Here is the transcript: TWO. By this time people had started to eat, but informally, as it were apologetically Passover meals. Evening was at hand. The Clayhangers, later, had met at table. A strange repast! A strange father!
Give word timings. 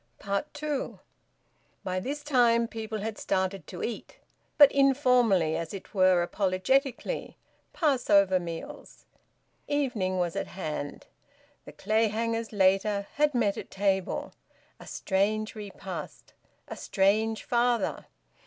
TWO. 0.53 0.99
By 1.83 1.99
this 1.99 2.23
time 2.23 2.67
people 2.67 3.01
had 3.01 3.19
started 3.19 3.67
to 3.67 3.83
eat, 3.83 4.17
but 4.57 4.71
informally, 4.71 5.55
as 5.55 5.75
it 5.75 5.93
were 5.93 6.23
apologetically 6.23 7.37
Passover 7.71 8.39
meals. 8.39 9.05
Evening 9.67 10.17
was 10.17 10.35
at 10.35 10.47
hand. 10.47 11.05
The 11.65 11.71
Clayhangers, 11.73 12.51
later, 12.51 13.05
had 13.17 13.35
met 13.35 13.57
at 13.59 13.69
table. 13.69 14.33
A 14.79 14.87
strange 14.87 15.53
repast! 15.53 16.33
A 16.67 16.75
strange 16.75 17.43
father! 17.43 18.07